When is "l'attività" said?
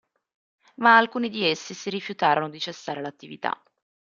3.03-3.61